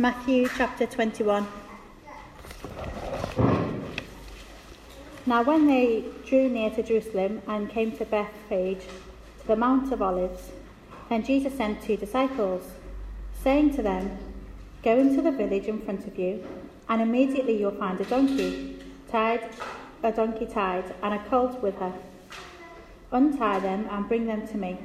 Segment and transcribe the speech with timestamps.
[0.00, 1.44] Matthew chapter 21.
[5.26, 8.84] Now, when they drew near to Jerusalem and came to Bethphage,
[9.40, 10.52] to the Mount of Olives,
[11.08, 12.62] then Jesus sent two disciples,
[13.42, 14.16] saying to them,
[14.84, 16.46] Go into the village in front of you,
[16.88, 18.78] and immediately you'll find a donkey
[19.10, 19.50] tied,
[20.04, 21.92] a donkey tied, and a colt with her.
[23.10, 24.78] Untie them and bring them to me.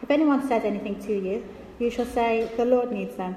[0.00, 1.44] If anyone says anything to you,
[1.80, 3.36] you shall say, The Lord needs them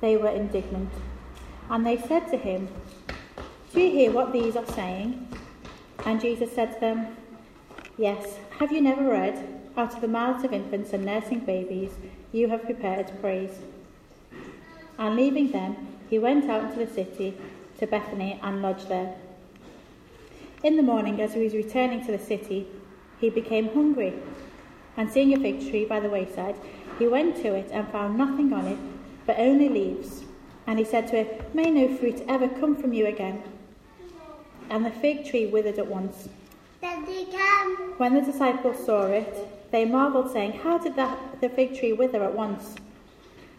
[0.00, 0.90] they were indignant.
[1.68, 2.68] And they said to him,
[3.72, 5.28] Do you hear what these are saying?
[6.04, 7.16] And Jesus said to them,
[7.96, 11.92] Yes, have you never read, Out of the mouths of infants and nursing babies,
[12.32, 13.58] you have prepared praise?
[14.98, 15.76] And leaving them,
[16.08, 17.36] he went out into the city
[17.78, 19.14] to Bethany and lodged there.
[20.62, 22.66] In the morning, as he was returning to the city,
[23.20, 24.14] he became hungry.
[24.96, 26.56] And seeing a fig tree by the wayside,
[26.98, 28.78] he went to it and found nothing on it
[29.30, 30.24] but only leaves.
[30.66, 33.40] And he said to it, May no fruit ever come from you again.
[34.68, 36.28] And the fig tree withered at once.
[37.98, 42.24] When the disciples saw it, they marveled, saying, How did that, the fig tree wither
[42.24, 42.74] at once?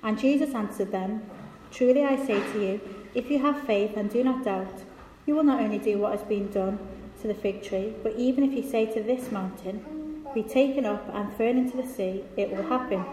[0.04, 1.24] And Jesus answered them,
[1.72, 2.82] Truly I say to you,
[3.16, 4.84] if you have faith and do not doubt,
[5.26, 6.80] you will not only do what has been done
[7.22, 11.08] to the fig tree, but even if you say to this mountain, Be taken up
[11.14, 13.06] and thrown into the sea, it will happen.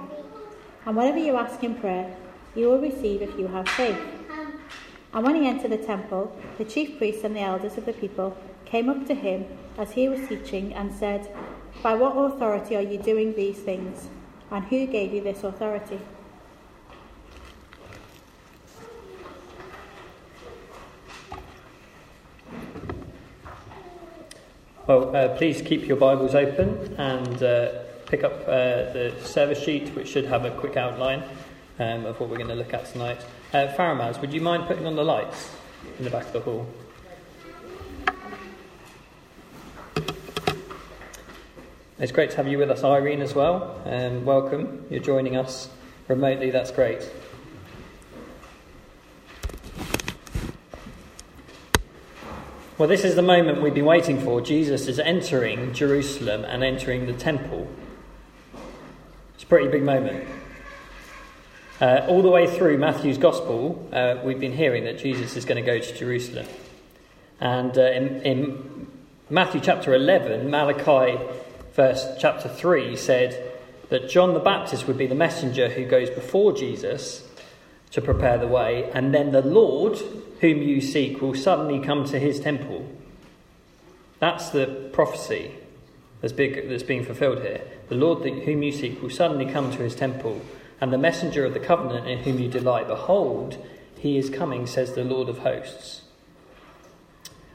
[0.87, 2.17] And whatever you ask in prayer,
[2.59, 4.01] you will receive if you have faith.
[5.15, 8.37] And when he entered the temple, the chief priests and the elders of the people
[8.65, 9.47] came up to him
[9.79, 11.33] as he was teaching and said,
[11.83, 14.09] By what authority are you doing these things?
[14.51, 16.01] And who gave you this authority?
[24.87, 27.69] Well, uh, please keep your Bibles open and uh,
[28.07, 31.23] pick up uh, the service sheet, which should have a quick outline
[31.79, 33.21] um, of what we're going to look at tonight.
[33.53, 35.51] Uh, Faramaz, would you mind putting on the lights
[35.99, 36.67] in the back of the hall?
[42.01, 43.83] It's great to have you with us, Irene, as well.
[43.85, 44.87] Um, welcome.
[44.89, 45.69] You're joining us
[46.07, 46.51] remotely.
[46.51, 47.09] That's great.
[52.79, 54.41] Well, this is the moment we've been waiting for.
[54.41, 57.67] Jesus is entering Jerusalem and entering the temple.
[59.35, 60.25] It's a pretty big moment.
[61.81, 65.65] Uh, all the way through Matthew's Gospel, uh, we've been hearing that Jesus is going
[65.65, 66.45] to go to Jerusalem.
[67.39, 68.89] And uh, in, in,
[69.31, 71.23] Matthew chapter 11, Malachi,
[71.75, 73.53] verse chapter 3, said
[73.91, 77.25] that John the Baptist would be the messenger who goes before Jesus
[77.93, 79.99] to prepare the way, and then the Lord,
[80.41, 82.91] whom you seek, will suddenly come to his temple.
[84.19, 85.55] That's the prophecy
[86.23, 87.63] that's, big, that's being fulfilled here.
[87.89, 90.43] The Lord whom you seek will suddenly come to his temple
[90.81, 92.87] and the messenger of the covenant in whom you delight.
[92.87, 93.65] Behold,
[93.99, 96.03] he is coming, says the Lord of hosts.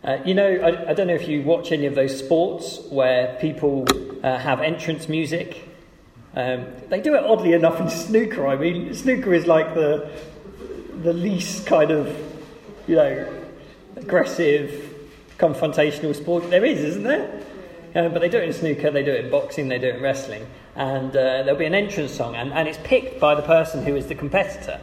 [0.03, 3.37] Uh, you know, I, I, don't know if you watch any of those sports where
[3.39, 3.85] people
[4.21, 5.69] uh, have entrance music.
[6.35, 8.45] Um, they do it oddly enough in snooker.
[8.45, 10.11] I mean, snooker is like the
[11.03, 12.15] the least kind of,
[12.87, 13.43] you know,
[13.95, 14.93] aggressive,
[15.37, 17.41] confrontational sport there is, isn't there?
[17.95, 19.95] Uh, but they do it in snooker, they do it in boxing, they do it
[19.95, 20.45] in wrestling
[20.75, 23.95] and uh, there'll be an entrance song, and, and it's picked by the person who
[23.95, 24.81] is the competitor.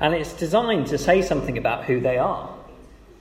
[0.00, 2.52] And it's designed to say something about who they are.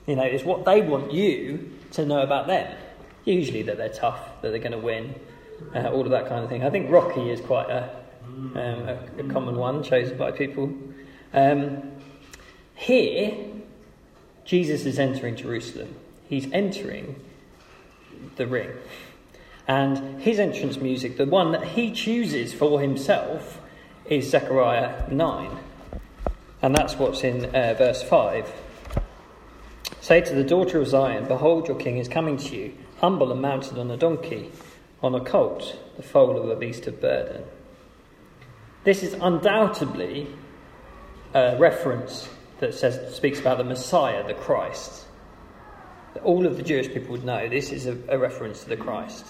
[0.08, 2.76] You know, it's what they want you to know about them?
[3.26, 5.14] Usually that they're tough, that they're going to win,
[5.76, 6.64] uh, all of that kind of thing.
[6.64, 7.96] I think Rocky is quite a,
[8.26, 10.74] um, a, a common one chosen by people.
[11.32, 11.92] Um,
[12.74, 13.38] here,
[14.46, 15.96] Jesus is entering Jerusalem.
[16.28, 17.16] He's entering
[18.36, 18.72] the ring.
[19.68, 23.60] And his entrance music, the one that he chooses for himself,
[24.06, 25.58] is Zechariah 9.
[26.62, 28.52] And that's what's in uh, verse 5.
[30.02, 33.42] Say to the daughter of Zion, Behold, your king is coming to you, humble and
[33.42, 34.52] mounted on a donkey,
[35.02, 37.44] on a colt, the foal of a beast of burden.
[38.84, 40.28] This is undoubtedly
[41.34, 42.30] a reference
[42.60, 45.03] that says, speaks about the Messiah, the Christ.
[46.24, 49.26] All of the Jewish people would know this is a, a reference to the Christ,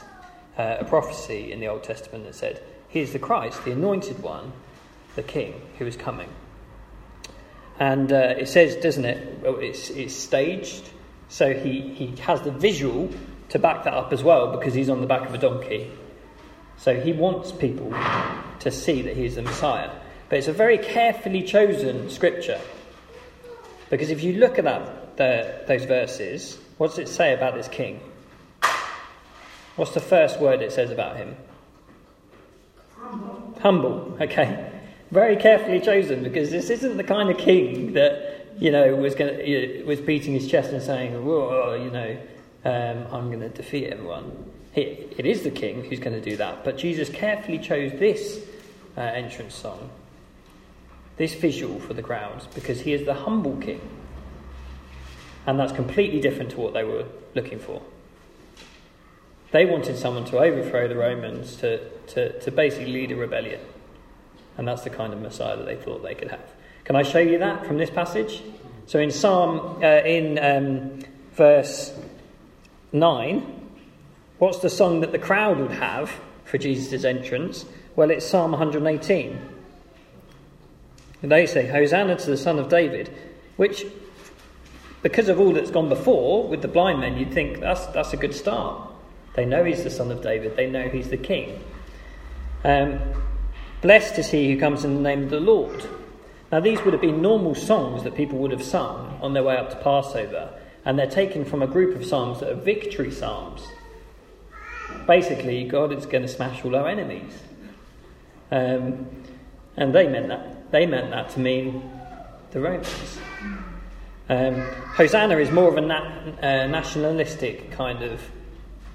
[0.57, 4.51] uh, a prophecy in the Old Testament that said, Here's the Christ, the anointed one,
[5.15, 6.29] the King who is coming.
[7.79, 9.39] And uh, it says, doesn't it?
[9.43, 10.87] It's, it's staged,
[11.27, 13.09] so he, he has the visual
[13.49, 15.89] to back that up as well because he's on the back of a donkey.
[16.77, 17.91] So he wants people
[18.59, 19.91] to see that he's the Messiah.
[20.29, 22.59] But it's a very carefully chosen scripture.
[23.89, 27.69] Because if you look at that, the, those verses, what does it say about this
[27.69, 27.97] king?
[29.77, 31.37] What's the first word it says about him?
[32.97, 33.57] Humble.
[33.61, 34.69] Humble, okay.
[35.09, 39.47] Very carefully chosen because this isn't the kind of king that, you know, was, going
[39.47, 42.17] you know, was beating his chest and saying, Whoa, you know,
[42.65, 44.51] um, I'm going to defeat everyone.
[44.75, 46.65] It, it is the king who's going to do that.
[46.65, 48.45] But Jesus carefully chose this
[48.97, 49.89] uh, entrance song,
[51.15, 53.79] this visual for the crowds, because he is the humble king.
[55.45, 57.05] And that's completely different to what they were
[57.35, 57.81] looking for.
[59.51, 63.59] They wanted someone to overthrow the Romans, to, to, to basically lead a rebellion.
[64.57, 66.53] And that's the kind of Messiah that they thought they could have.
[66.85, 68.41] Can I show you that from this passage?
[68.87, 70.99] So in Psalm, uh, in um,
[71.33, 71.93] verse
[72.91, 73.69] 9,
[74.39, 76.11] what's the song that the crowd would have
[76.45, 77.65] for Jesus' entrance?
[77.95, 79.39] Well, it's Psalm 118.
[81.21, 83.09] And they say, Hosanna to the Son of David,
[83.55, 83.85] which,
[85.03, 88.17] because of all that's gone before with the blind men, you'd think that's, that's a
[88.17, 88.89] good start.
[89.35, 91.61] They know he's the Son of David, they know he's the King.
[92.63, 92.99] Um,
[93.81, 95.85] Blessed is he who comes in the name of the Lord.
[96.53, 99.57] Now, these would have been normal songs that people would have sung on their way
[99.57, 103.67] up to Passover, and they're taken from a group of psalms that are victory psalms.
[105.05, 107.33] Basically, God is going to smash all our enemies.
[108.51, 109.07] Um,
[109.75, 110.71] and they meant that.
[110.71, 111.91] They meant that to mean
[112.51, 113.19] the Romans.
[114.29, 114.61] Um,
[114.95, 118.21] Hosanna is more of a na- uh, nationalistic kind of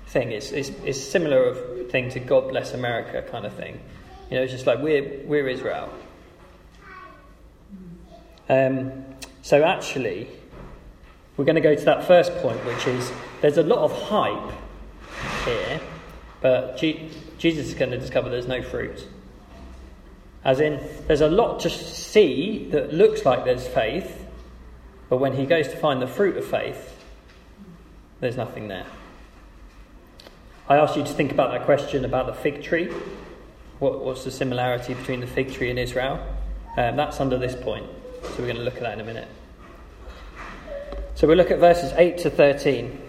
[0.07, 0.33] thing.
[0.33, 3.81] It's, it's, it's similar of thing to God bless America kind of thing.
[4.31, 5.93] You know, it's just like we're, we're Israel.
[8.49, 9.05] Um,
[9.43, 10.29] so actually,
[11.37, 14.55] we're going to go to that first point, which is there's a lot of hype
[15.45, 15.81] here,
[16.41, 19.07] but G- Jesus is going to discover there's no fruit.
[20.45, 24.25] As in, there's a lot to see that looks like there's faith,
[25.09, 26.95] but when he goes to find the fruit of faith,
[28.21, 28.87] there's nothing there.
[30.69, 32.93] I asked you to think about that question about the fig tree.
[33.79, 36.21] What, what's the similarity between the fig tree and Israel?
[36.77, 37.87] Um, that's under this point.
[38.23, 39.29] So we're going to look at that in a minute.
[41.15, 43.01] So we'll look at verses 8 to 13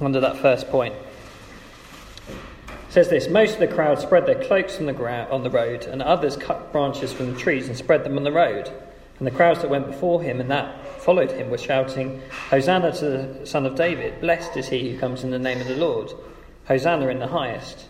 [0.00, 0.94] under that first point.
[2.28, 5.50] It says this Most of the crowd spread their cloaks on the, ground, on the
[5.50, 8.70] road, and others cut branches from the trees and spread them on the road.
[9.18, 13.04] And the crowds that went before him and that followed him were shouting, Hosanna to
[13.08, 14.20] the Son of David!
[14.20, 16.12] Blessed is he who comes in the name of the Lord!
[16.66, 17.86] Hosanna in the highest!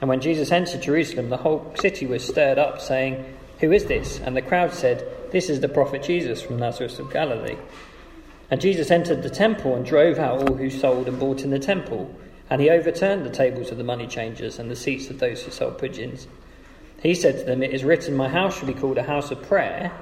[0.00, 3.24] And when Jesus entered Jerusalem, the whole city was stirred up, saying,
[3.60, 4.20] Who is this?
[4.20, 7.56] And the crowd said, This is the prophet Jesus from Nazareth of Galilee.
[8.50, 11.58] And Jesus entered the temple and drove out all who sold and bought in the
[11.58, 12.14] temple.
[12.50, 15.50] And he overturned the tables of the money changers and the seats of those who
[15.50, 16.28] sold pigeons.
[17.02, 19.42] He said to them, It is written, My house shall be called a house of
[19.42, 19.92] prayer,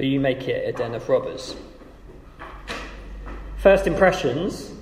[0.00, 1.54] but you make it a den of robbers.
[3.58, 4.72] First impressions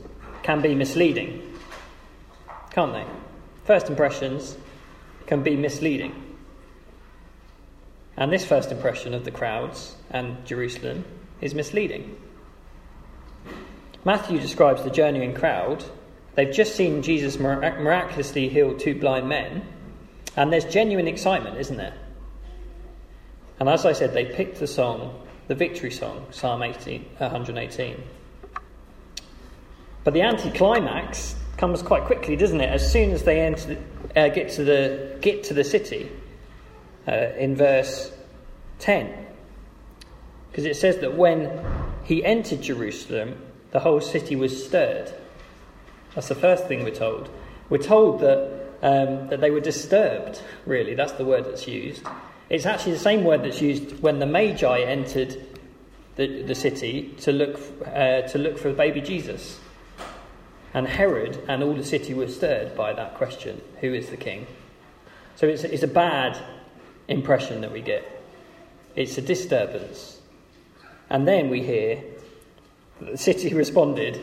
[0.45, 1.43] can be misleading,
[2.71, 3.05] can't they?
[3.65, 4.57] First impressions
[5.27, 6.37] can be misleading.
[8.17, 11.05] And this first impression of the crowds and Jerusalem
[11.41, 12.17] is misleading.
[14.05, 15.85] Matthew describes the journeying crowd.
[16.37, 19.67] They've just seen Jesus miraculously heal two blind men,
[20.37, 21.95] and there's genuine excitement, isn't there?
[23.61, 28.03] And as I said, they picked the song, the victory song, Psalm 18, 118.
[30.05, 32.71] But the anticlimax comes quite quickly, doesn't it?
[32.71, 33.77] As soon as they enter,
[34.17, 36.11] uh, get to the get to the city,
[37.07, 38.12] uh, in verse
[38.79, 39.27] ten,
[40.50, 41.65] because it says that when
[42.05, 43.37] he entered Jerusalem,
[43.73, 45.12] the whole city was stirred.
[46.15, 47.29] That's the first thing we're told.
[47.69, 50.95] We're told that, um, that they were disturbed, really.
[50.95, 52.03] That's the word that's used.
[52.49, 55.37] It's actually the same word that's used when the Magi entered
[56.17, 59.61] the, the city to look, uh, to look for the baby Jesus.
[60.73, 64.47] And Herod and all the city were stirred by that question who is the king?
[65.37, 66.38] So it's, it's a bad
[67.07, 68.05] impression that we get.
[68.97, 70.21] It's a disturbance.
[71.11, 72.02] And then we hear
[73.00, 74.21] the city responded.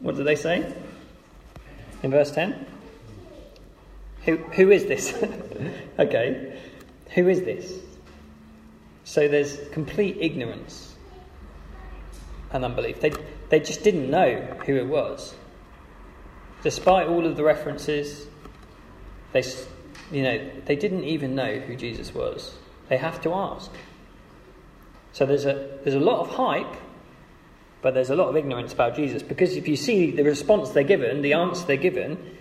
[0.00, 0.74] What did they say?
[2.02, 2.66] In verse 10?
[4.24, 5.14] Who, who is this?
[5.98, 6.58] okay.
[7.16, 7.72] Who is this?
[9.04, 10.94] So there's complete ignorance
[12.52, 13.00] and unbelief.
[13.00, 13.12] They,
[13.48, 15.34] they just didn't know who it was.
[16.62, 18.26] Despite all of the references,
[19.32, 19.42] they,
[20.12, 22.54] you know, they didn't even know who Jesus was.
[22.88, 23.70] They have to ask.
[25.12, 26.76] So there's a, there's a lot of hype,
[27.80, 29.22] but there's a lot of ignorance about Jesus.
[29.22, 32.36] Because if you see the response they're given, the answer they're given,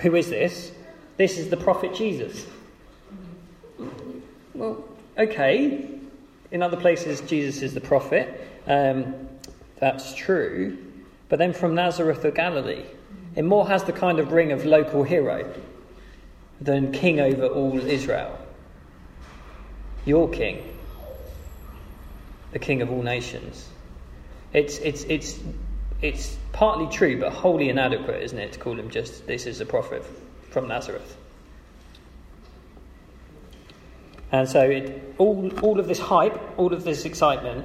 [0.00, 0.72] who is this?
[1.18, 2.46] This is the prophet Jesus.
[4.58, 4.84] Well,
[5.16, 5.88] okay.
[6.50, 8.40] In other places, Jesus is the prophet.
[8.66, 9.14] Um,
[9.78, 10.76] that's true.
[11.28, 12.84] But then from Nazareth of Galilee,
[13.36, 15.54] it more has the kind of ring of local hero
[16.60, 18.36] than king over all Israel.
[20.04, 20.76] Your king,
[22.50, 23.68] the king of all nations.
[24.52, 25.38] It's, it's, it's,
[26.02, 29.66] it's partly true, but wholly inadequate, isn't it, to call him just this is a
[29.66, 30.04] prophet
[30.50, 31.16] from Nazareth.
[34.30, 37.64] And so it, all, all of this hype, all of this excitement,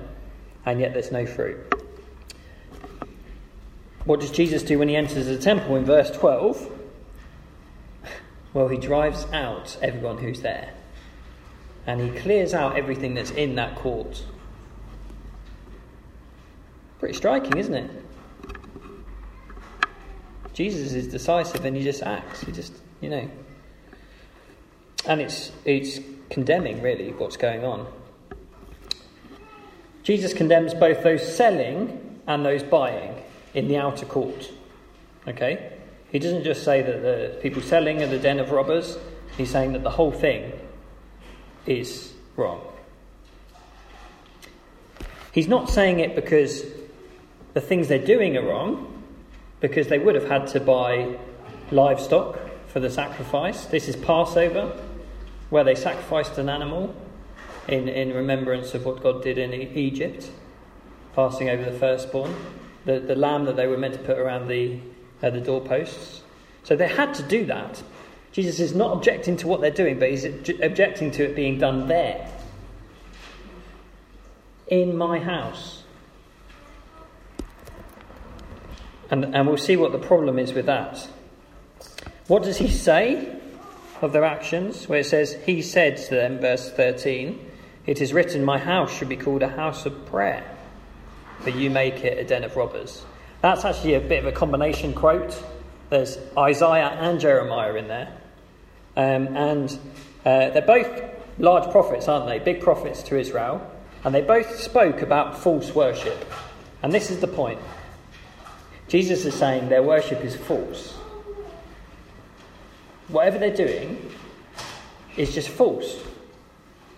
[0.66, 1.58] and yet there's no fruit.
[4.06, 6.72] What does Jesus do when he enters the temple in verse 12?
[8.54, 10.74] Well, he drives out everyone who's there.
[11.86, 14.24] And he clears out everything that's in that court.
[17.00, 17.92] Pretty striking, isn't it?
[20.54, 22.42] Jesus is decisive and he just acts.
[22.42, 23.30] He just, you know.
[25.06, 26.00] And it's, it's
[26.34, 27.88] condemning, really, what's going on.
[30.02, 33.16] Jesus condemns both those selling and those buying
[33.54, 34.52] in the outer court.
[35.28, 35.72] Okay?
[36.12, 38.98] He doesn't just say that the people selling are the den of robbers,
[39.38, 40.52] he's saying that the whole thing
[41.68, 42.62] is wrong.
[45.32, 46.66] He's not saying it because
[47.54, 49.04] the things they're doing are wrong,
[49.60, 51.16] because they would have had to buy
[51.72, 53.66] livestock for the sacrifice.
[53.66, 54.76] This is Passover,
[55.54, 56.96] where they sacrificed an animal
[57.68, 60.30] in, in remembrance of what God did in Egypt,
[61.16, 62.36] passing over the firstborn
[62.86, 64.80] the, the lamb that they were meant to put around the,
[65.22, 66.22] uh, the doorposts.
[66.64, 67.82] So they had to do that.
[68.32, 71.88] Jesus is not objecting to what they're doing, but he's objecting to it being done
[71.88, 72.30] there.
[74.68, 75.84] In my house.
[79.12, 81.08] And, and we'll see what the problem is with that.
[82.28, 83.40] What does he say
[84.04, 84.88] of their actions?
[84.88, 87.50] Where it says, He said to them, verse 13,
[87.86, 90.54] It is written, My house should be called a house of prayer
[91.44, 93.06] but you make it a den of robbers.
[93.42, 95.42] That's actually a bit of a combination quote.
[95.90, 98.18] There's Isaiah and Jeremiah in there.
[98.96, 99.72] Um, and
[100.26, 100.88] uh, they're both
[101.40, 102.40] large prophets, aren't they?
[102.40, 103.70] Big prophets to Israel.
[104.04, 106.26] And they both spoke about false worship.
[106.82, 107.60] And this is the point
[108.88, 110.98] Jesus is saying their worship is false.
[113.14, 114.10] Whatever they're doing
[115.18, 116.04] is just false,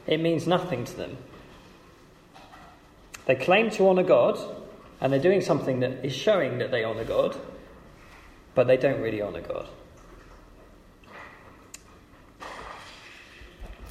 [0.08, 1.18] it means nothing to them.
[3.26, 4.40] They claim to honour God,
[5.02, 7.38] and they're doing something that is showing that they honour God,
[8.54, 9.68] but they don't really honour God.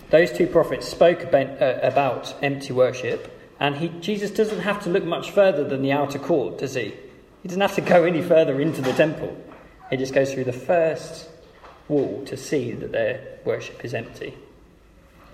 [0.08, 5.04] Those two prophets spoke about, uh, empty worship, and he, Jesus doesn't have to look
[5.04, 6.94] much further than the outer court, does he?
[7.42, 9.36] He doesn't have to go any further into the temple.
[9.90, 11.28] He just goes through the first
[11.88, 14.34] wall to see that their worship is empty.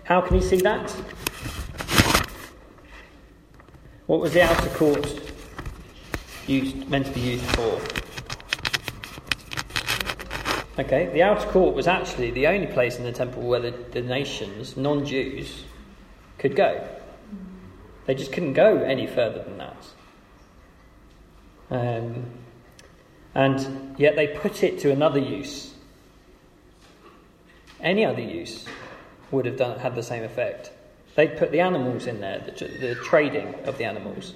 [0.04, 0.90] How can he see that?
[4.07, 5.21] What was the outer court
[6.47, 7.80] used, meant to be used for?
[10.80, 14.00] Okay, the outer court was actually the only place in the temple where the, the
[14.00, 15.64] nations, non Jews,
[16.38, 16.88] could go.
[18.07, 19.87] They just couldn't go any further than that.
[21.71, 22.25] Um,
[23.35, 25.70] and yet they put it to another use.
[27.83, 28.67] Any other use
[29.31, 30.71] would have done, had the same effect.
[31.15, 34.35] They'd put the animals in there, the, the trading of the animals.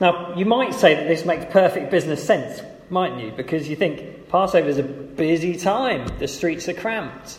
[0.00, 3.32] Now, you might say that this makes perfect business sense, mightn't you?
[3.32, 7.38] Because you think Passover is a busy time, the streets are cramped.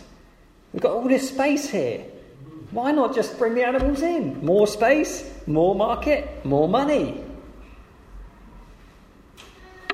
[0.72, 2.04] We've got all this space here.
[2.70, 4.44] Why not just bring the animals in?
[4.44, 7.24] More space, more market, more money.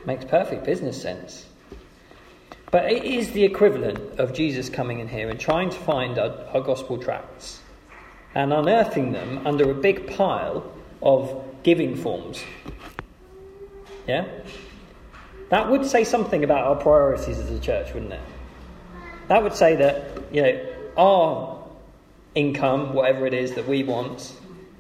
[0.05, 1.47] Makes perfect business sense.
[2.71, 6.31] But it is the equivalent of Jesus coming in here and trying to find our,
[6.53, 7.61] our gospel tracts
[8.35, 10.71] and unearthing them under a big pile
[11.01, 12.43] of giving forms.
[14.07, 14.27] Yeah?
[15.51, 18.21] That would say something about our priorities as a church, wouldn't it?
[19.29, 21.65] That would say that, you know, our
[22.35, 24.33] income, whatever it is that we want,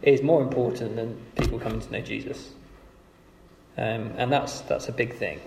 [0.02, 2.50] is more important than people coming to know Jesus.
[3.76, 5.40] Um, and that's, that's a big thing.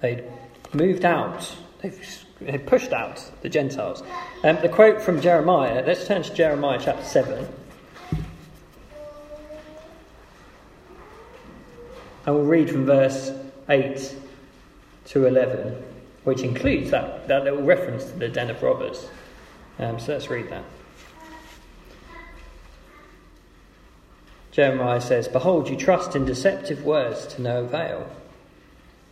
[0.00, 0.24] They
[0.74, 4.02] moved out, they've, pushed out the Gentiles.
[4.42, 7.48] Um, the quote from Jeremiah, let's turn to Jeremiah chapter 7.
[12.24, 13.32] And we'll read from verse
[13.68, 14.14] 8
[15.06, 15.82] to 11,
[16.24, 19.08] which includes that, that little reference to the den of robbers.
[19.78, 20.64] Um, so let's read that.
[24.52, 28.08] Jeremiah says, Behold, you trust in deceptive words to no avail.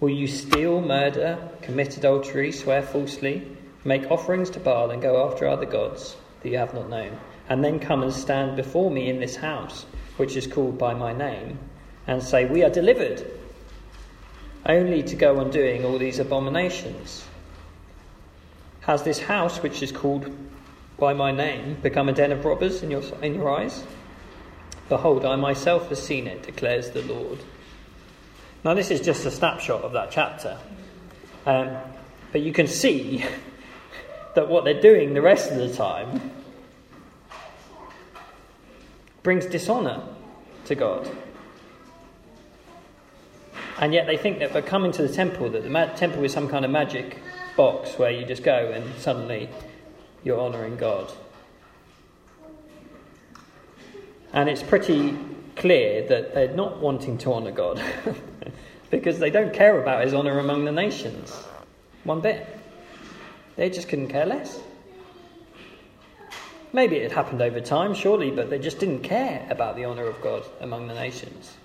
[0.00, 3.46] Will you steal, murder, commit adultery, swear falsely,
[3.84, 7.18] make offerings to Baal, and go after other gods that you have not known,
[7.50, 9.84] and then come and stand before me in this house,
[10.16, 11.58] which is called by my name,
[12.06, 13.24] and say, We are delivered,
[14.64, 17.26] only to go on doing all these abominations?
[18.80, 20.34] Has this house, which is called
[20.98, 23.84] by my name, become a den of robbers in your, in your eyes?
[24.88, 27.38] Behold, I myself have seen it, declares the Lord.
[28.62, 30.58] Now, this is just a snapshot of that chapter.
[31.46, 31.76] Um,
[32.32, 33.24] but you can see
[34.34, 36.30] that what they're doing the rest of the time
[39.22, 40.02] brings dishonour
[40.66, 41.10] to God.
[43.78, 46.32] And yet they think that by coming to the temple, that the ma- temple is
[46.32, 47.18] some kind of magic
[47.56, 49.48] box where you just go and suddenly
[50.22, 51.10] you're honouring God.
[54.34, 55.18] And it's pretty
[55.56, 57.82] clear that they're not wanting to honour God
[58.90, 61.32] because they don't care about his honour among the nations
[62.04, 62.46] one bit.
[63.56, 64.60] They just couldn't care less.
[66.72, 70.06] Maybe it had happened over time, surely, but they just didn't care about the honour
[70.06, 71.56] of God among the nations.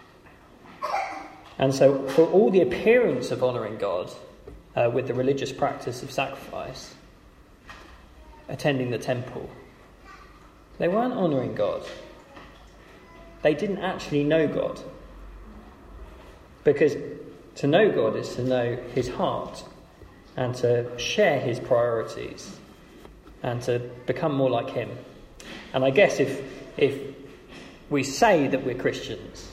[1.57, 4.11] And so, for all the appearance of honouring God
[4.75, 6.95] uh, with the religious practice of sacrifice,
[8.49, 9.49] attending the temple,
[10.79, 11.87] they weren't honouring God
[13.45, 14.79] they didn't actually know God.
[16.63, 16.95] Because
[17.57, 19.63] to know God is to know his heart
[20.35, 22.57] and to share his priorities
[23.43, 23.77] and to
[24.07, 24.89] become more like him.
[25.75, 26.41] And I guess if,
[26.75, 26.99] if
[27.91, 29.47] we say that we're Christians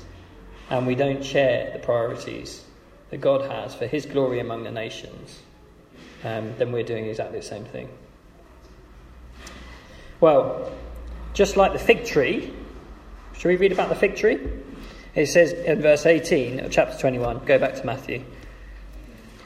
[0.71, 2.65] and we don't share the priorities
[3.11, 5.39] that God has for his glory among the nations,
[6.25, 7.91] um, then we're doing exactly the same thing.
[10.19, 10.73] Well,
[11.35, 12.55] just like the fig tree
[13.43, 14.39] Shall we read about the fig tree?
[15.17, 18.23] It says in verse 18 of chapter 21, go back to Matthew.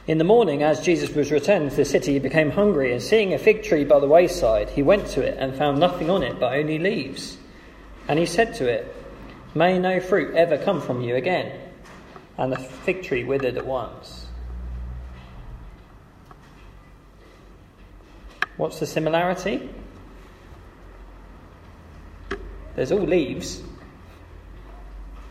[0.05, 3.33] In the morning, as Jesus was returning to the city, he became hungry, and seeing
[3.33, 6.39] a fig tree by the wayside, he went to it and found nothing on it
[6.39, 7.39] but only leaves.
[8.07, 8.95] And he said to it,
[9.55, 11.59] May no fruit ever come from you again.
[12.37, 14.27] And the fig tree withered at once.
[18.57, 19.67] What's the similarity?
[22.75, 23.63] There's all leaves,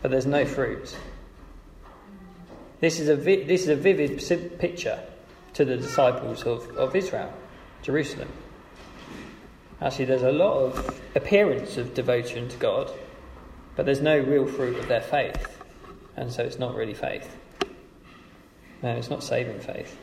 [0.01, 0.97] but there's no fruit.
[2.79, 4.21] This is a, vi- this is a vivid
[4.59, 4.99] picture
[5.53, 7.33] to the disciples of, of Israel,
[7.81, 8.29] Jerusalem.
[9.81, 12.91] Actually, there's a lot of appearance of devotion to God,
[13.75, 15.61] but there's no real fruit of their faith.
[16.15, 17.35] And so it's not really faith.
[18.81, 19.99] No, it's not saving faith.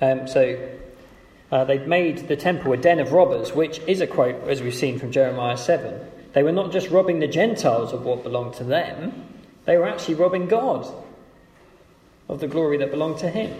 [0.00, 0.68] Um, so
[1.50, 4.74] uh, they've made the temple a den of robbers, which is a quote, as we've
[4.74, 6.00] seen from Jeremiah 7.
[6.36, 9.24] They were not just robbing the Gentiles of what belonged to them,
[9.64, 10.86] they were actually robbing God
[12.28, 13.58] of the glory that belonged to Him.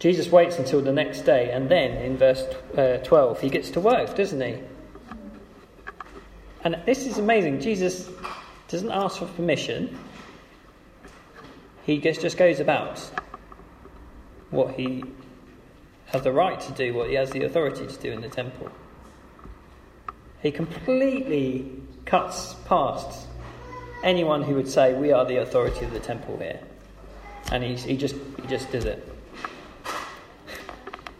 [0.00, 2.42] Jesus waits until the next day, and then in verse
[2.76, 4.58] uh, 12, he gets to work, doesn't he?
[6.62, 7.60] And this is amazing.
[7.60, 8.10] Jesus
[8.68, 9.98] doesn't ask for permission,
[11.84, 12.98] he just goes about
[14.50, 15.04] what he
[16.08, 18.70] has the right to do, what he has the authority to do in the temple.
[20.42, 21.70] He completely
[22.04, 23.28] cuts past
[24.02, 26.60] anyone who would say, We are the authority of the temple here.
[27.52, 29.08] And he, he, just, he just did it.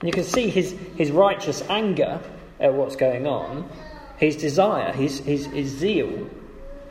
[0.00, 2.20] And you can see his, his righteous anger
[2.58, 3.68] at what's going on,
[4.16, 6.28] his desire, his, his, his zeal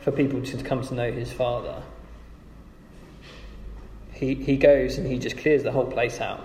[0.01, 1.83] for people to come to know his Father.
[4.13, 6.41] He, he goes and he just clears the whole place out.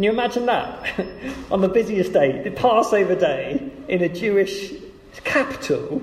[0.00, 0.98] Can you imagine that?
[1.50, 4.72] On the busiest day, the Passover day, in a Jewish
[5.24, 6.00] capital,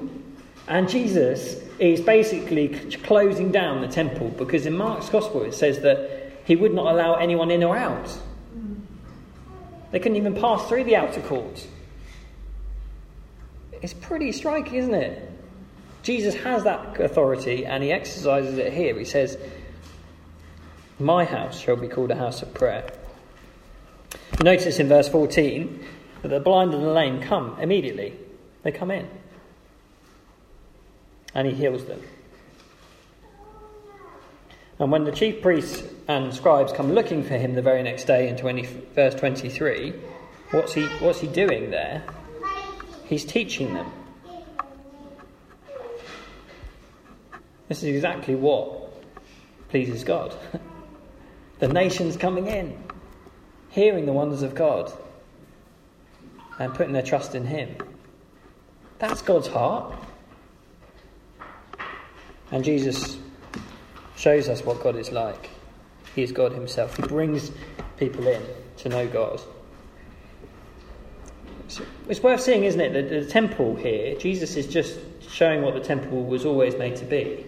[0.67, 2.67] And Jesus is basically
[3.05, 7.15] closing down the temple because in Mark's Gospel it says that he would not allow
[7.15, 8.15] anyone in or out.
[9.89, 11.65] They couldn't even pass through the outer court.
[13.81, 15.27] It's pretty striking, isn't it?
[16.03, 18.95] Jesus has that authority and he exercises it here.
[18.99, 19.39] He says,
[20.99, 22.93] My house shall be called a house of prayer.
[24.41, 25.85] Notice in verse 14
[26.21, 28.13] that the blind and the lame come immediately.
[28.63, 29.07] They come in.
[31.33, 32.01] And he heals them.
[34.79, 38.29] And when the chief priests and scribes come looking for him the very next day
[38.29, 38.63] in 20,
[38.93, 39.93] verse 23,
[40.51, 42.03] what's he, what's he doing there?
[43.05, 43.91] He's teaching them.
[47.69, 48.93] This is exactly what
[49.69, 50.35] pleases God.
[51.59, 52.81] the nations coming in,
[53.77, 54.91] hearing the wonders of God,
[56.57, 57.75] and putting their trust in Him.
[58.97, 59.95] That's God's heart.
[62.51, 63.19] And Jesus
[64.15, 65.51] shows us what God is like.
[66.15, 66.97] He is God Himself.
[66.97, 67.51] He brings
[67.97, 68.41] people in
[68.77, 69.39] to know God.
[72.09, 74.97] It's worth seeing, isn't it, that the temple here, Jesus is just
[75.29, 77.45] showing what the temple was always made to be.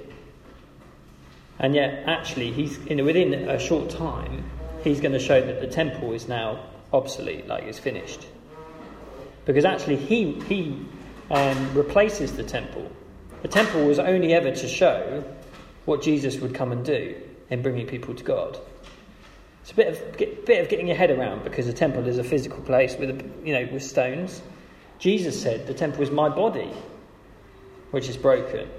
[1.58, 4.44] And yet, actually, he's you know, within a short time,
[4.84, 6.64] he's going to show that the temple is now
[6.94, 8.26] obsolete, like it's finished.
[9.46, 10.86] Because actually, he, he
[11.32, 12.92] um, replaces the temple.
[13.42, 15.24] The temple was only ever to show
[15.86, 17.16] what Jesus would come and do
[17.50, 18.60] in bringing people to God.
[19.62, 22.24] It's a bit of, bit of getting your head around because the temple is a
[22.24, 24.42] physical place with, a, you know, with stones.
[25.00, 26.72] Jesus said, The temple is my body,
[27.92, 28.70] which is broken.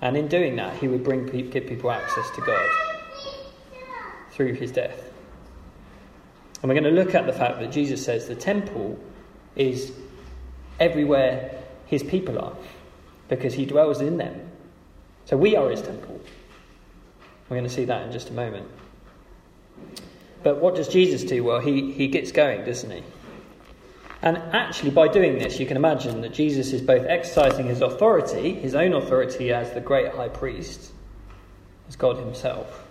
[0.00, 2.89] And in doing that, he would bring give people access to God
[4.40, 4.98] through his death.
[6.62, 8.98] And we're going to look at the fact that Jesus says the temple
[9.54, 9.92] is
[10.78, 12.56] everywhere his people are
[13.28, 14.50] because he dwells in them.
[15.26, 16.18] So we are his temple.
[17.50, 18.66] We're going to see that in just a moment.
[20.42, 21.44] But what does Jesus do?
[21.44, 23.02] Well, he, he gets going, doesn't he?
[24.22, 28.54] And actually, by doing this, you can imagine that Jesus is both exercising his authority,
[28.54, 30.92] his own authority as the great high priest,
[31.90, 32.86] as God himself,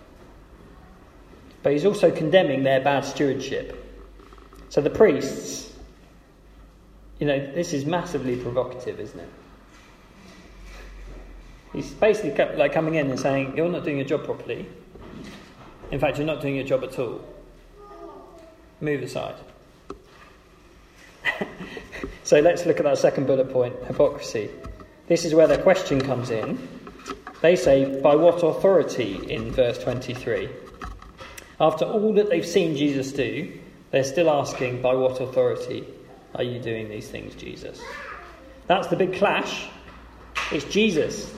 [1.62, 3.76] but he's also condemning their bad stewardship.
[4.68, 5.72] So the priests,
[7.18, 9.28] you know, this is massively provocative, isn't it?
[11.72, 14.66] He's basically like coming in and saying, You're not doing your job properly.
[15.90, 17.20] In fact, you're not doing your job at all.
[18.80, 19.34] Move aside.
[22.24, 24.50] so let's look at that second bullet point hypocrisy.
[25.06, 26.58] This is where the question comes in.
[27.40, 30.48] They say, By what authority in verse 23?
[31.60, 33.52] After all that they've seen Jesus do,
[33.90, 35.84] they're still asking, By what authority
[36.34, 37.80] are you doing these things, Jesus?
[38.66, 39.68] That's the big clash.
[40.50, 41.34] It's Jesus.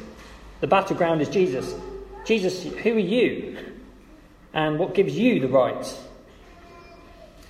[0.60, 1.74] The battleground is Jesus.
[2.24, 3.58] Jesus, who are you?
[4.54, 5.98] And what gives you the right?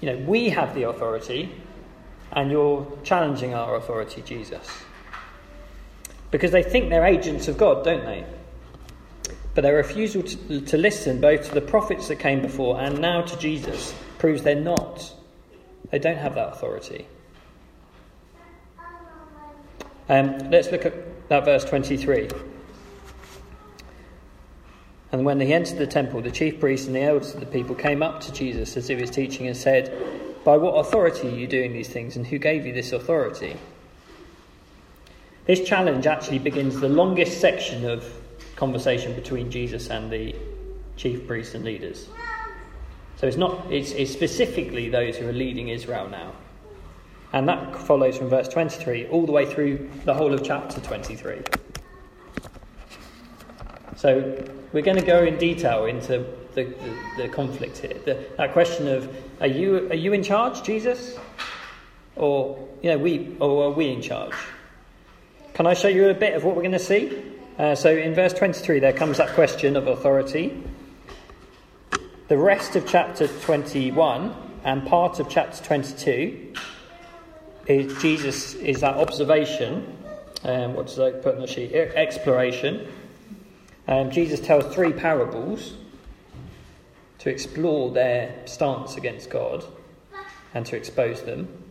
[0.01, 1.53] You know, we have the authority,
[2.33, 4.67] and you're challenging our authority, Jesus.
[6.31, 8.25] Because they think they're agents of God, don't they?
[9.55, 13.23] But their refusal to, to listen both to the prophets that came before and now
[13.23, 15.13] to Jesus proves they're not.
[15.91, 17.07] They don't have that authority.
[20.09, 22.29] Um, let's look at that verse 23.
[25.13, 27.75] And when he entered the temple, the chief priests and the elders of the people
[27.75, 29.95] came up to Jesus as he was teaching and said,
[30.45, 33.57] By what authority are you doing these things, and who gave you this authority?
[35.45, 38.22] This challenge actually begins the longest section of
[38.63, 40.33] conversation between Jesus and the
[40.97, 42.07] chief priests and leaders.
[43.17, 46.33] So it's not it's, it's specifically those who are leading Israel now.
[47.33, 51.41] And that follows from verse 23 all the way through the whole of chapter 23.
[53.97, 57.99] So we're going to go in detail into the, the, the conflict here.
[58.05, 61.19] The, that question of are you, are you in charge, Jesus?
[62.15, 64.35] Or, you know, we, or are we in charge?
[65.55, 67.32] Can I show you a bit of what we're going to see?
[67.59, 70.63] Uh, so in verse 23, there comes that question of authority.
[72.29, 74.35] The rest of chapter 21
[74.65, 76.55] and part of chapter 22
[77.67, 79.99] is Jesus is that observation.
[80.45, 81.75] Um, what does I put on the sheet?
[81.75, 82.91] Exploration.
[83.87, 85.75] Um, Jesus tells three parables
[87.19, 89.63] to explore their stance against God
[90.55, 91.62] and to expose them.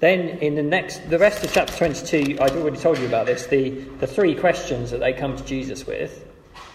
[0.00, 3.46] Then, in the next, the rest of chapter 22, I've already told you about this.
[3.46, 6.26] The, the three questions that they come to Jesus with,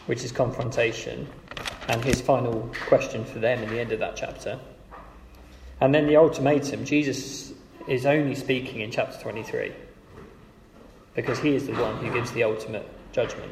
[0.05, 1.27] which is confrontation,
[1.87, 4.59] and his final question for them in the end of that chapter.
[5.81, 6.85] And then the ultimatum.
[6.85, 7.51] Jesus
[7.87, 9.73] is only speaking in chapter 23.
[11.15, 13.51] because he is the one who gives the ultimate judgment.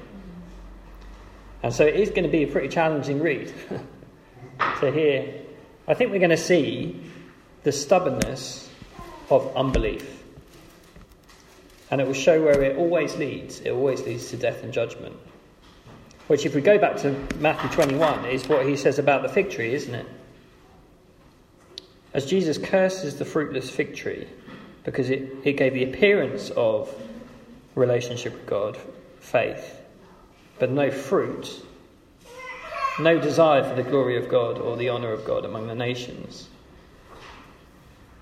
[1.64, 3.52] And so it is going to be a pretty challenging read
[4.82, 5.42] to hear.
[5.88, 7.02] I think we're going to see
[7.64, 8.63] the stubbornness
[9.30, 10.24] of unbelief.
[11.92, 13.60] And it will show where it always leads.
[13.62, 15.16] It always leads to death and judgment.
[16.28, 19.52] Which, if we go back to Matthew 21, is what he says about the fig
[19.52, 20.08] tree, isn't it?
[22.14, 24.28] As Jesus curses the fruitless fig tree
[24.84, 26.94] because it, it gave the appearance of
[27.76, 28.78] relationship with God,
[29.20, 29.82] faith,
[30.60, 31.64] but no fruit,
[33.00, 36.50] no desire for the glory of God or the honour of God among the nations.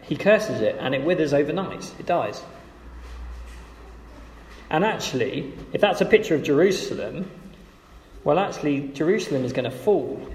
[0.03, 2.41] He curses it and it withers overnight, it dies.
[4.69, 7.29] And actually, if that's a picture of Jerusalem,
[8.23, 10.25] well, actually, Jerusalem is going to fall.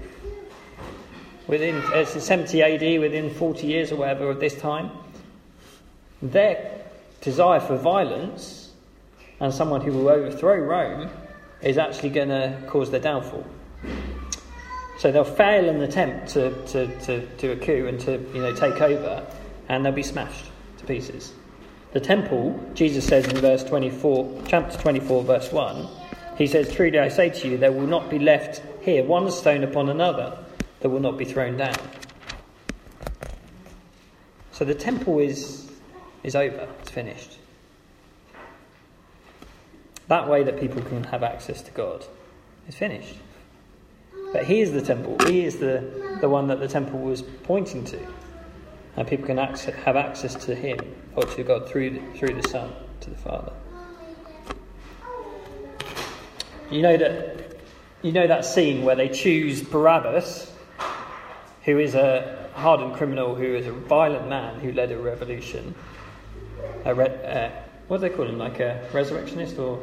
[1.47, 4.91] Within it's 70 AD, within 40 years or whatever of this time,
[6.21, 6.85] their
[7.21, 8.71] desire for violence
[9.39, 11.09] and someone who will overthrow Rome
[11.61, 13.45] is actually going to cause their downfall.
[14.99, 18.41] So they'll fail in the attempt to, to, to do a coup and to you
[18.41, 19.25] know, take over,
[19.69, 20.45] and they'll be smashed
[20.77, 21.33] to pieces.
[21.93, 25.87] The temple, Jesus says in verse 24, chapter 24, verse 1,
[26.37, 29.63] he says, Truly I say to you, there will not be left here one stone
[29.63, 30.37] upon another
[30.81, 31.75] that will not be thrown down.
[34.51, 35.71] So the temple is,
[36.23, 37.37] is over, it's finished.
[40.07, 42.05] That way that people can have access to God
[42.67, 43.15] is finished.
[44.33, 47.83] But He is the temple, He is the, the one that the temple was pointing
[47.85, 47.99] to.
[48.97, 50.79] And people can access, have access to Him
[51.15, 53.53] or to God through the, through the Son to the Father.
[56.69, 57.57] You know that
[58.01, 60.51] you know that scene where they choose Barabbas,
[61.63, 65.75] who is a hardened criminal, who is a violent man who led a revolution.
[66.83, 67.49] A re- uh,
[67.87, 68.37] what do they call him?
[68.37, 69.79] Like a resurrectionist or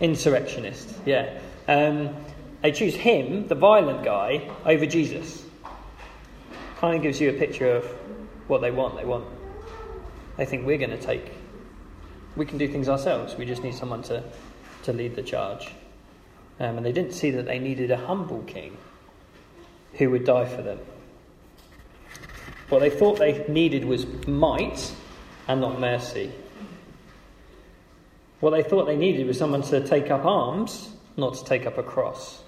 [0.00, 0.94] insurrectionist?
[1.04, 1.38] Yeah.
[1.68, 2.16] Um,
[2.62, 5.41] they choose him, the violent guy, over Jesus.
[6.82, 7.84] Kind of gives you a picture of
[8.48, 8.96] what they want.
[8.96, 9.24] They want.
[10.36, 11.30] They think we're going to take.
[12.34, 13.36] We can do things ourselves.
[13.36, 14.24] We just need someone to
[14.82, 15.68] to lead the charge.
[16.58, 18.76] Um, and they didn't see that they needed a humble king
[19.92, 20.80] who would die for them.
[22.68, 24.92] What they thought they needed was might
[25.46, 26.32] and not mercy.
[28.40, 31.78] What they thought they needed was someone to take up arms, not to take up
[31.78, 32.42] a cross.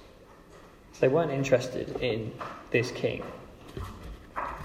[0.99, 2.33] They weren't interested in
[2.73, 3.23] this king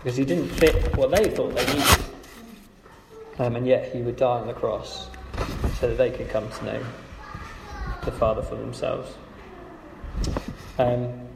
[0.02, 2.06] because he didn't fit what they thought they needed.
[3.38, 5.10] Um, and yet he would die on the cross
[5.80, 6.86] so that they could come to know
[8.06, 9.14] the Father for themselves.
[10.78, 11.28] Um,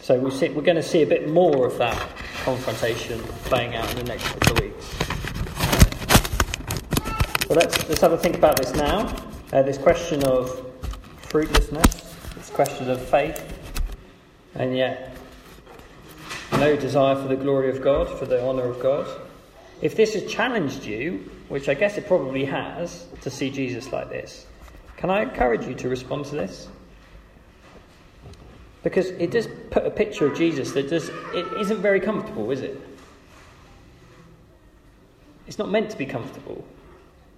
[0.00, 1.96] so we see, we're going to see a bit more of that
[2.44, 4.86] confrontation playing out in the next couple of weeks.
[7.46, 9.14] So let's, let's have a think about this now.
[9.52, 10.72] Uh, this question of
[11.22, 13.44] fruitlessness, this question of faith,
[14.54, 15.11] and yet
[16.52, 19.06] no desire for the glory of God, for the honour of God.
[19.80, 24.08] If this has challenged you, which I guess it probably has, to see Jesus like
[24.08, 24.46] this,
[24.96, 26.68] can I encourage you to respond to this?
[28.82, 32.60] Because it does put a picture of Jesus that does it isn't very comfortable, is
[32.60, 32.80] it?
[35.46, 36.64] It's not meant to be comfortable.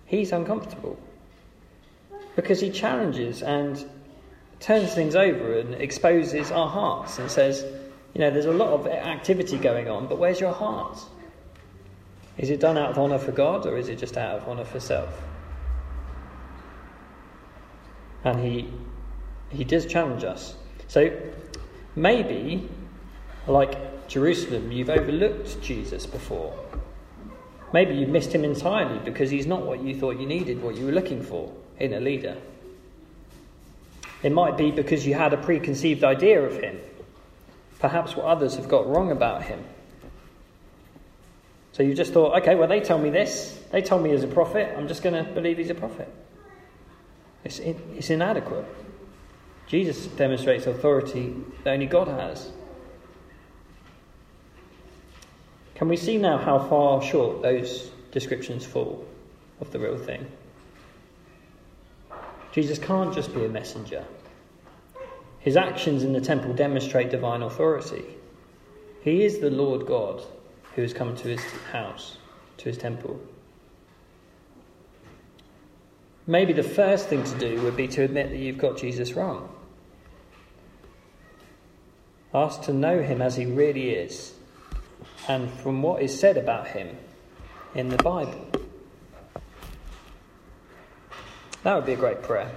[0.07, 0.99] He's uncomfortable.
[2.37, 3.85] Because he challenges and
[4.61, 7.65] turns things over and exposes our hearts and says,
[8.15, 10.99] you know, there's a lot of activity going on, but where's your heart?
[12.39, 14.65] Is it done out of honour for God or is it just out of honour
[14.65, 15.23] for self?
[18.25, 18.69] and he
[19.51, 20.57] he does challenge us.
[20.89, 21.17] So
[21.95, 22.69] maybe,
[23.47, 26.59] like Jerusalem, you've overlooked Jesus before.
[27.73, 30.87] Maybe you missed him entirely because he's not what you thought you needed, what you
[30.87, 32.37] were looking for in a leader.
[34.23, 36.81] It might be because you had a preconceived idea of him,
[37.85, 39.63] perhaps what others have got wrong about him.
[41.73, 44.27] So you just thought, okay, well, they tell me this, they told me he's a
[44.27, 46.09] prophet, I'm just going to believe he's a prophet.
[47.45, 48.65] It's, in, it's inadequate.
[49.67, 52.53] Jesus demonstrates authority that only God has.
[55.75, 59.07] Can we see now how far short those descriptions fall
[59.61, 60.27] of the real thing?
[62.53, 64.07] Jesus can't just be a messenger.
[65.45, 68.03] His actions in the temple demonstrate divine authority.
[69.03, 70.23] He is the Lord God
[70.75, 72.17] who has come to his house,
[72.57, 73.21] to his temple.
[76.27, 79.55] Maybe the first thing to do would be to admit that you've got Jesus wrong.
[82.33, 84.33] Ask to know him as he really is
[85.29, 86.97] and from what is said about him
[87.75, 88.49] in the Bible.
[91.65, 92.51] That would be a great prayer.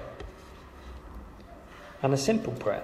[2.02, 2.84] And a simple prayer.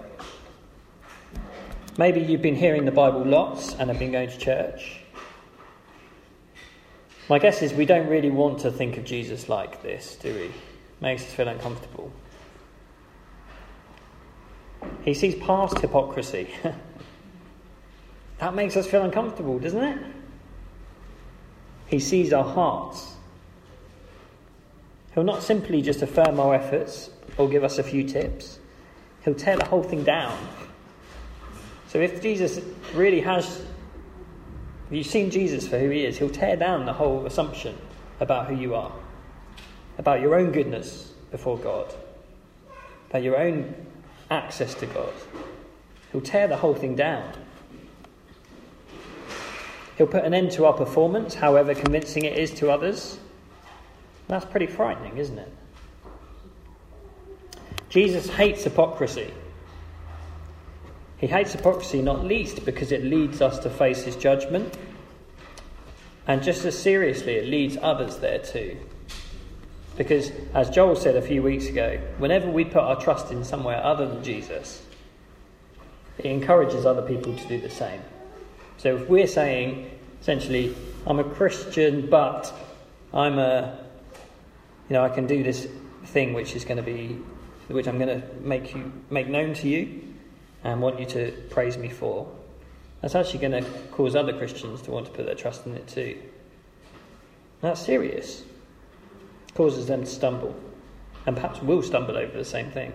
[1.97, 4.99] Maybe you've been hearing the Bible lots and have been going to church.
[7.29, 10.51] My guess is we don't really want to think of Jesus like this, do we?
[10.99, 12.11] Makes us feel uncomfortable.
[15.03, 16.49] He sees past hypocrisy.
[18.39, 19.99] that makes us feel uncomfortable, doesn't it?
[21.87, 23.13] He sees our hearts.
[25.13, 28.59] He'll not simply just affirm our efforts or give us a few tips,
[29.23, 30.37] he'll tear the whole thing down.
[31.87, 32.59] So if Jesus
[32.93, 33.61] really has,
[34.87, 37.77] if you've seen Jesus for who he is, he'll tear down the whole assumption
[38.19, 38.91] about who you are,
[39.97, 41.93] about your own goodness before God,
[43.09, 43.75] about your own
[44.31, 45.13] access to God.
[46.11, 47.31] He'll tear the whole thing down.
[49.97, 53.19] He'll put an end to our performance, however convincing it is to others.
[54.27, 55.51] That's pretty frightening, isn't it?
[57.93, 59.31] Jesus hates hypocrisy.
[61.17, 64.75] He hates hypocrisy not least because it leads us to face his judgment,
[66.25, 68.77] and just as seriously, it leads others there too.
[69.95, 73.79] Because, as Joel said a few weeks ago, whenever we put our trust in somewhere
[73.83, 74.83] other than Jesus,
[76.17, 78.01] it encourages other people to do the same.
[78.77, 80.75] So if we're saying, essentially,
[81.05, 82.51] I'm a Christian, but
[83.13, 83.77] I'm a,
[84.89, 85.67] you know, I can do this
[86.05, 87.19] thing which is going to be,
[87.73, 90.13] which I'm going to make you make known to you,
[90.63, 92.31] and want you to praise me for.
[93.01, 95.87] That's actually going to cause other Christians to want to put their trust in it
[95.87, 96.17] too.
[97.61, 98.43] That's serious
[99.55, 100.55] causes them to stumble,
[101.25, 102.93] and perhaps will stumble over the same thing.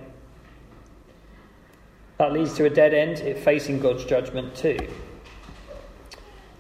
[2.19, 4.79] That leads to a dead end, it facing God's judgment too.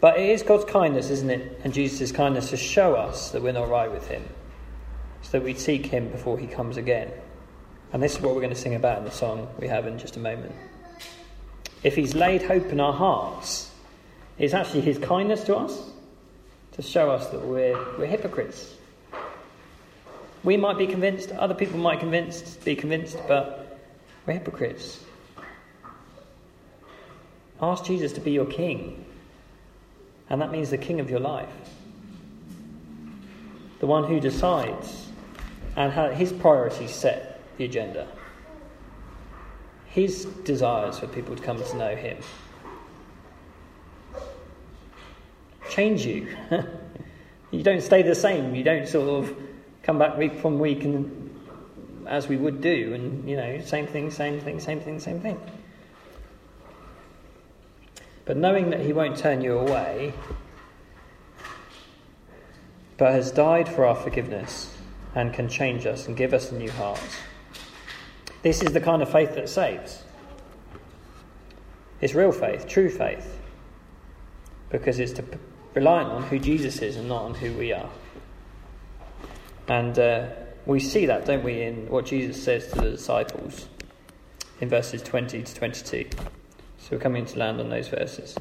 [0.00, 1.60] But it is God's kindness, isn't it?
[1.64, 4.24] And Jesus' kindness to show us that we're not right with Him,
[5.22, 7.10] so that we seek Him before He comes again.
[7.92, 9.98] And this is what we're going to sing about in the song we have in
[9.98, 10.54] just a moment.
[11.82, 13.70] If He's laid hope in our hearts,
[14.38, 15.90] it's actually His kindness to us
[16.72, 18.74] to show us that we're, we're hypocrites,
[20.44, 23.80] we might be convinced, other people might convinced, be convinced, but
[24.26, 25.02] we're hypocrites.
[27.60, 29.04] Ask Jesus to be your king,
[30.30, 31.48] and that means the king of your life.
[33.80, 35.08] The one who decides
[35.74, 37.27] and has his priorities set
[37.58, 38.08] the agenda.
[39.86, 42.18] His desires for people to come to know him.
[45.70, 46.28] Change you.
[47.50, 48.54] you don't stay the same.
[48.54, 49.36] You don't sort of
[49.82, 51.28] come back week from week and
[52.08, 55.38] as we would do, and you know, same thing, same thing, same thing, same thing.
[58.24, 60.14] But knowing that He won't turn you away,
[62.96, 64.74] but has died for our forgiveness
[65.14, 67.00] and can change us and give us a new heart.
[68.42, 70.04] This is the kind of faith that saves.
[72.00, 73.38] It's real faith, true faith,
[74.70, 75.24] because it's to,
[75.74, 77.90] reliant on who Jesus is and not on who we are.
[79.66, 80.28] And uh,
[80.66, 83.68] we see that, don't we, in what Jesus says to the disciples
[84.60, 86.08] in verses 20 to 22.
[86.78, 88.36] So we're coming to land on those verses.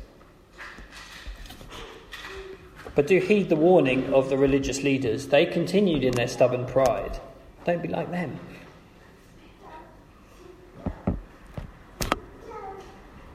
[2.95, 5.27] But do heed the warning of the religious leaders.
[5.27, 7.19] They continued in their stubborn pride.
[7.65, 8.39] Don't be like them.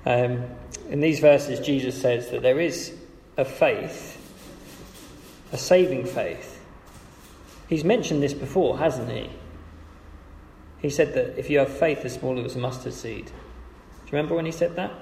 [0.04, 0.44] Um,
[0.90, 2.94] in these verses, Jesus says that there is
[3.36, 4.18] a faith,
[5.52, 6.52] a saving faith,
[7.72, 9.30] He's mentioned this before, hasn't he?
[10.80, 13.24] He said that if you have faith as small as a mustard seed.
[13.24, 14.92] Do you remember when he said that?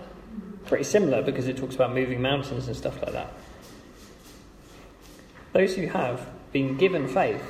[0.66, 3.32] Pretty similar because it talks about moving mountains and stuff like that.
[5.52, 7.42] Those who have been given faith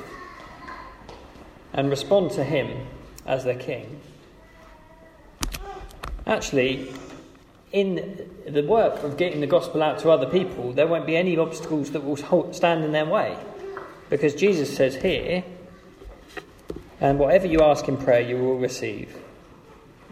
[1.71, 2.87] and respond to him
[3.23, 4.01] as their king.
[6.25, 6.91] Actually,
[7.71, 11.37] in the work of getting the gospel out to other people, there won't be any
[11.37, 13.37] obstacles that will stand in their way.
[14.09, 15.43] Because Jesus says here,
[16.99, 19.15] and whatever you ask in prayer, you will receive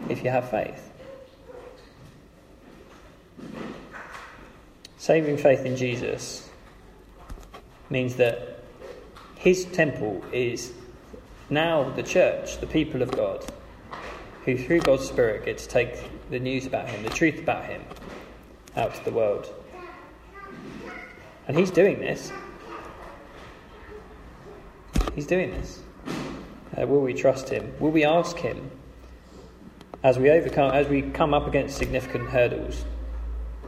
[0.08, 0.90] if you have faith.
[4.96, 6.48] Saving faith in Jesus
[7.90, 8.60] means that
[9.36, 10.72] his temple is
[11.48, 13.44] now the church, the people of God,
[14.56, 15.94] who through God's Spirit get to take
[16.30, 17.82] the news about him, the truth about him,
[18.76, 19.52] out to the world.
[21.46, 22.32] And he's doing this.
[25.14, 25.82] He's doing this.
[26.76, 27.74] Uh, will we trust him?
[27.80, 28.70] Will we ask him
[30.02, 32.84] as we overcome, as we come up against significant hurdles,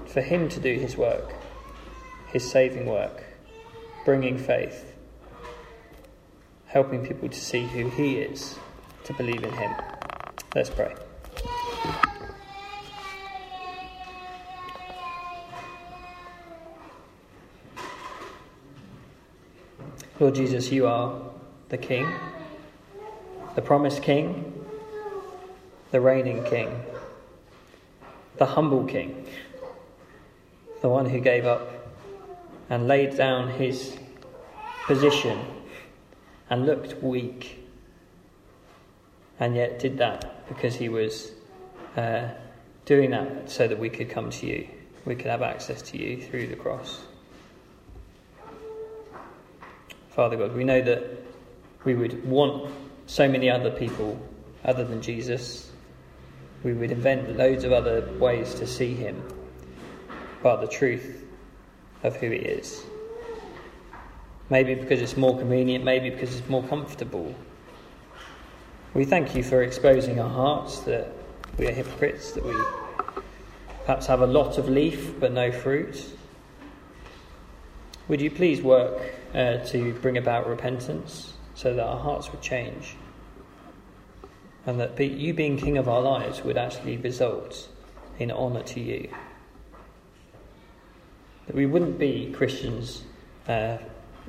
[0.06, 1.34] for him to do his work,
[2.28, 3.24] his saving work,
[4.04, 4.92] bringing faith,
[6.72, 8.58] helping people to see who He is,
[9.04, 9.74] to believe in Him.
[10.54, 10.94] Let's pray.
[20.20, 21.22] Lord Jesus, you are
[21.70, 22.06] the King,
[23.54, 24.62] the promised King,
[25.90, 26.82] the reigning King,
[28.36, 29.26] the humble King,
[30.82, 31.88] the one who gave up
[32.68, 33.96] and laid down his
[34.86, 35.40] position
[36.50, 37.58] and looked weak,
[39.40, 41.32] and yet did that because he was
[41.96, 42.28] uh,
[42.84, 44.68] doing that so that we could come to you,
[45.04, 47.00] we could have access to you through the cross.
[50.10, 51.04] Father God, we know that
[51.84, 52.72] we would want
[53.06, 54.20] so many other people
[54.64, 55.70] other than Jesus.
[56.62, 59.22] We would invent loads of other ways to see him,
[60.42, 61.24] but the truth
[62.02, 62.84] of who he is.
[64.50, 67.34] Maybe because it's more convenient, maybe because it's more comfortable.
[68.94, 71.10] We thank you for exposing our hearts that
[71.56, 72.54] we are hypocrites, that we
[73.86, 76.14] perhaps have a lot of leaf but no fruit.
[78.08, 79.00] Would you please work
[79.32, 82.94] uh, to bring about repentance so that our hearts would change?
[84.66, 87.70] And that be, you being King of our lives would actually result
[88.18, 89.08] in honour to you.
[91.46, 93.04] That we wouldn't be Christians
[93.48, 93.78] uh,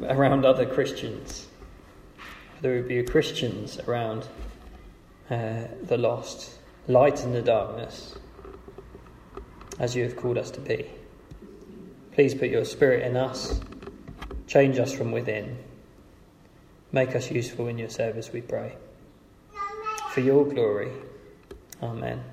[0.04, 1.48] around other Christians.
[2.62, 4.26] There would be Christians around
[5.30, 8.16] uh, the lost, light in the darkness,
[9.80, 10.86] as you have called us to be.
[12.14, 13.60] Please put your spirit in us,
[14.48, 15.58] change us from within,
[16.92, 18.76] make us useful in your service, we pray.
[20.12, 20.92] For your glory.
[21.82, 22.24] Amen.